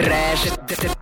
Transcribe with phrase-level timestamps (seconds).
[0.00, 0.40] Trash,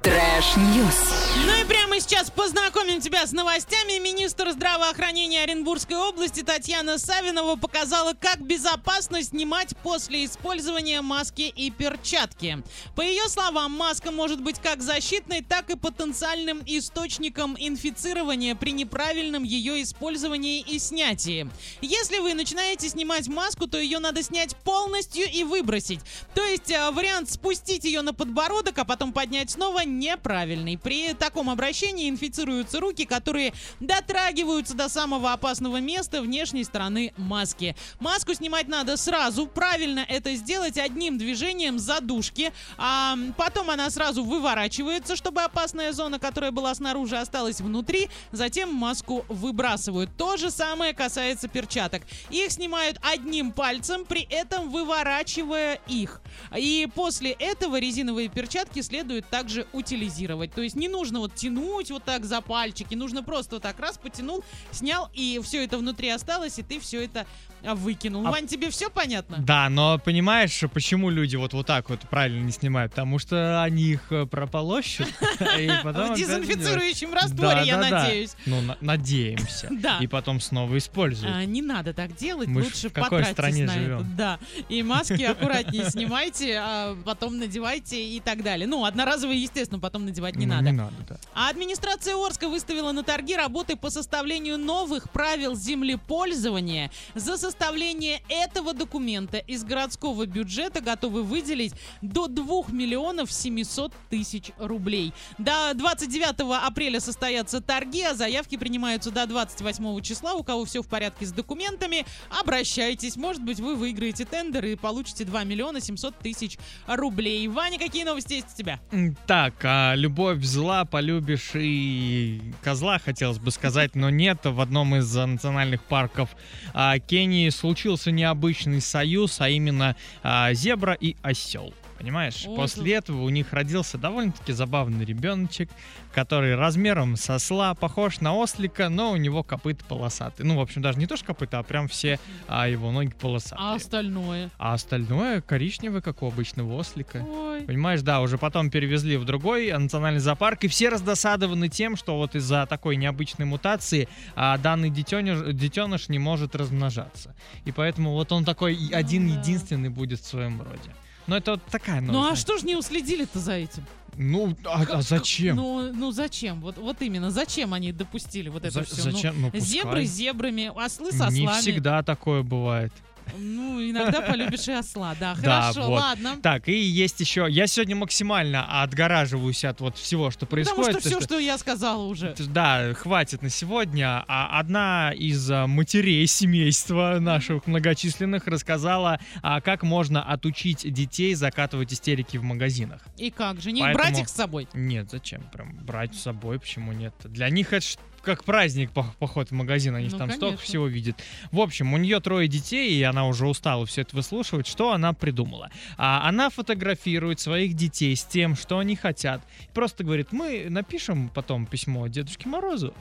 [0.02, 0.98] trash news.
[1.46, 1.64] Ну и
[2.00, 3.98] сейчас познакомим тебя с новостями.
[3.98, 12.62] Министр здравоохранения Оренбургской области Татьяна Савинова показала, как безопасно снимать после использования маски и перчатки.
[12.94, 19.42] По ее словам, маска может быть как защитной, так и потенциальным источником инфицирования при неправильном
[19.42, 21.50] ее использовании и снятии.
[21.80, 26.00] Если вы начинаете снимать маску, то ее надо снять полностью и выбросить.
[26.34, 30.78] То есть э, вариант спустить ее на подбородок, а потом поднять снова неправильный.
[30.78, 37.76] При таком обращении инфицируются руки, которые дотрагиваются до самого опасного места внешней стороны маски.
[38.00, 39.46] Маску снимать надо сразу.
[39.46, 42.52] Правильно это сделать одним движением задушки.
[42.76, 48.08] А потом она сразу выворачивается, чтобы опасная зона, которая была снаружи, осталась внутри.
[48.32, 50.10] Затем маску выбрасывают.
[50.16, 52.02] То же самое касается перчаток.
[52.30, 56.20] Их снимают одним пальцем, при этом выворачивая их.
[56.56, 60.52] И после этого резиновые перчатки следует также утилизировать.
[60.52, 63.96] То есть не нужно вот тянуть вот так за пальчики, нужно просто вот так раз
[63.98, 67.26] потянул, снял, и все это внутри осталось, и ты все это
[67.64, 68.26] а, выкинул.
[68.26, 69.38] А- Вань, тебе все понятно?
[69.38, 72.92] Да, но понимаешь, почему люди вот, вот так вот правильно не снимают?
[72.92, 75.08] Потому что они их э, прополощут.
[75.38, 78.34] В дезинфицирующем растворе, я надеюсь.
[78.46, 79.68] Ну, на- надеемся.
[79.78, 79.98] Да.
[80.00, 81.32] И потом снова используют.
[81.34, 83.80] А, не надо так делать, лучше в какой потратьтесь стране на это.
[83.80, 84.16] живем?
[84.16, 84.38] Да.
[84.68, 88.66] И маски аккуратнее снимайте, а потом надевайте и так далее.
[88.66, 90.64] Ну, одноразовые, естественно, потом надевать не Ну, надо.
[90.66, 91.16] Не надо, да.
[91.32, 96.90] А администрация Орска выставила на торги работы по составлению новых правил землепользования.
[97.14, 105.12] За составление этого документа из городского бюджета готовы выделить до 2 миллионов 700 тысяч рублей.
[105.38, 110.34] До 29 апреля состоятся торги, а заявки принимаются до 28 числа.
[110.34, 113.16] У кого все в порядке с документами, обращайтесь.
[113.16, 117.46] Может быть, вы выиграете тендер и получите 2 миллиона 700 тысяч рублей.
[117.48, 118.80] Ваня, какие новости есть у тебя?
[119.26, 124.40] Так, а любовь зла полюбишь и козла, хотелось бы сказать, но нет.
[124.44, 126.30] В одном из национальных парков
[126.74, 131.72] а, Кении случился необычный союз, а именно а, зебра и осел.
[131.98, 132.44] Понимаешь?
[132.46, 135.68] О, После этого у них родился довольно-таки забавный ребеночек,
[136.14, 140.46] который размером со осла похож на ослика, но у него копыта полосатые.
[140.46, 143.58] Ну, в общем, даже не то, что копыта, а прям все а, его ноги полосатые.
[143.60, 144.50] А остальное?
[144.58, 147.24] А остальное коричневое, как у обычного ослика.
[147.28, 147.47] Ой.
[147.66, 152.34] Понимаешь, да, уже потом перевезли в другой национальный зоопарк, и все раздосадованы тем, что вот
[152.34, 157.34] из-за такой необычной мутации а, данный детеныш, детеныш не может размножаться.
[157.64, 159.40] И поэтому вот он такой и один да.
[159.40, 160.94] единственный будет в своем роде.
[161.26, 162.12] Но это вот такая новость.
[162.12, 163.84] Ну а что ж не уследили-то за этим?
[164.16, 165.56] Ну, а, а зачем?
[165.56, 166.60] Ну, ну зачем?
[166.60, 169.02] Вот, вот именно, зачем они допустили вот это За- все?
[169.02, 169.40] зачем?
[169.40, 169.68] Ну, пускай.
[169.68, 171.60] зебры зебрами, ослы со Не ослами.
[171.60, 172.92] всегда такое бывает.
[173.36, 175.34] Ну, иногда полюбишь и осла, да.
[175.42, 176.00] Да, Хорошо, вот.
[176.00, 176.36] ладно.
[176.42, 177.46] Так, и есть еще...
[177.48, 181.00] Я сегодня максимально отгораживаюсь от вот всего, что Потому происходит.
[181.00, 182.34] что то, все, что я сказала уже.
[182.48, 184.24] Да, хватит на сегодня.
[184.28, 191.92] А одна из а, матерей семейства наших многочисленных рассказала, а, как можно отучить детей закатывать
[191.92, 193.02] истерики в магазинах.
[193.16, 193.72] И как же?
[193.72, 194.68] Не Поэтому- брать их с собой?
[194.74, 195.42] Нет, зачем?
[195.52, 197.14] Прям брать с собой, почему нет?
[197.24, 197.84] Для них это
[198.28, 200.64] как праздник по- поход в магазин, они Ну, там столько конечно.
[200.66, 201.16] всего видят.
[201.50, 204.66] В общем, у нее трое детей, и она уже устала все это выслушивать.
[204.66, 205.70] Что она придумала?
[205.96, 209.40] А, она фотографирует своих детей с тем, что они хотят.
[209.72, 212.92] Просто говорит, мы напишем потом письмо Дедушке Морозу.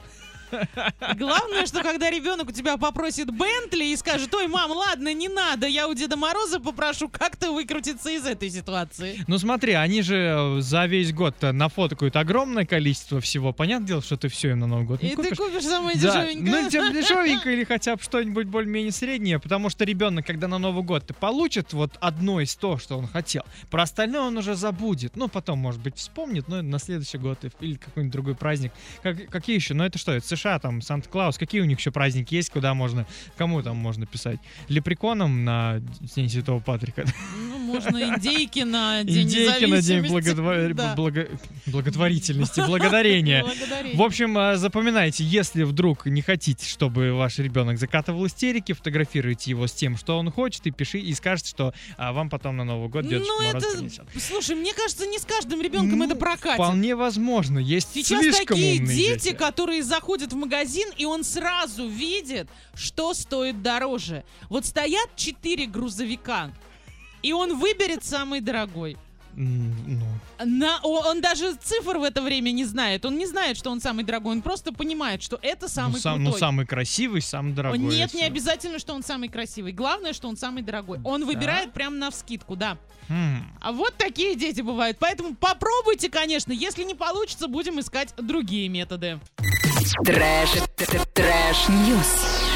[1.16, 5.66] Главное, что когда ребенок у тебя попросит Бентли и скажет, ой, мам, ладно, не надо,
[5.66, 9.24] я у Деда Мороза попрошу как-то выкрутиться из этой ситуации.
[9.26, 13.52] Ну смотри, они же э, за весь год нафоткают огромное количество всего.
[13.52, 15.36] Понятное дело, что ты все им на Новый год не И ты купишь.
[15.38, 16.62] купишь самое Да, дешевенькое.
[16.62, 20.82] ну тем дешевенько или хотя бы что-нибудь более-менее среднее, потому что ребенок, когда на Новый
[20.84, 25.16] год ты получит вот одно из то, что он хотел, про остальное он уже забудет.
[25.16, 28.72] Ну, потом, может быть, вспомнит, но на следующий год и- или какой-нибудь другой праздник.
[29.02, 29.74] Как- какие еще?
[29.74, 30.12] Ну, это что?
[30.12, 31.38] Это США, там, Санта-Клаус.
[31.38, 33.06] Какие у них еще праздники есть, куда можно,
[33.36, 34.38] кому там можно писать?
[34.68, 37.04] Лепреконам на День Святого Патрика?
[37.68, 40.30] Можно индейки на День Индейки на День независимости.
[40.30, 40.94] благотво- Да.
[40.96, 41.28] благо-
[41.66, 43.44] благотворительности, благодарения.
[43.94, 49.66] В общем, э, запоминайте, если вдруг не хотите, чтобы ваш ребенок закатывал истерики, фотографируйте его
[49.66, 52.88] с тем, что он хочет, и пиши, и скажете, что а, вам потом на Новый
[52.88, 54.04] год Дедушка Ну, Мороз это, принесет.
[54.20, 56.54] слушай, мне кажется, не с каждым ребенком Ну, это прокатит.
[56.54, 57.58] Вполне возможно.
[57.58, 63.14] Есть Сейчас слишком такие умные дети, которые заходят в магазин, и он сразу видит, что
[63.14, 64.24] стоит дороже.
[64.48, 66.50] Вот стоят четыре грузовика,
[67.22, 68.96] и он выберет самый дорогой.
[69.40, 70.04] Ну,
[70.44, 73.04] На, он даже цифр в это время не знает.
[73.04, 74.32] Он не знает, что он самый дорогой.
[74.32, 76.40] Он просто понимает, что это самый ну, сам- ну, крутой.
[76.40, 77.78] самый красивый, самый дорогой.
[77.78, 79.70] Нет, не обязательно, что он самый красивый.
[79.72, 80.98] Главное, что он самый дорогой.
[81.04, 82.78] Он выбирает прямо на вскидку, да.
[83.08, 83.44] Хм.
[83.60, 84.98] А вот такие дети бывают.
[84.98, 86.50] Поэтому попробуйте, конечно.
[86.50, 89.20] Если не получится, будем искать другие методы.
[90.04, 90.50] Трэш,
[91.14, 92.47] трэш, ньюс.